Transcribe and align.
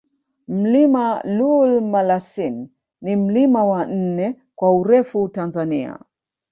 Mlima 0.47 1.21
Lool 1.25 1.81
Malasin 1.81 2.67
ni 3.01 3.15
mlima 3.15 3.63
wa 3.65 3.85
nne 3.85 4.41
kwa 4.55 4.71
urefu 4.73 5.27
Tanzania 5.29 5.99